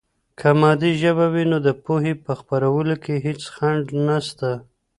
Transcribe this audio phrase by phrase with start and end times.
[0.39, 4.49] که مادي ژبه وي، نو د پوهې په خپرولو کې هېڅ خنډ نسته.